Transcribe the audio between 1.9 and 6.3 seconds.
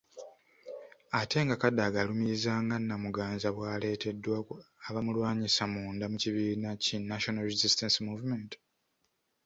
alumirizza nga Namuganza bw'aleeteddwa abamulwanyisa munda mu